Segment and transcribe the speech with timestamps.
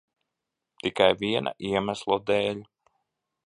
[0.83, 2.65] Tikai viena iemesla dēļ.